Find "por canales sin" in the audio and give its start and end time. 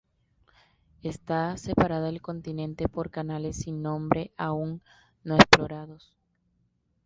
2.89-3.83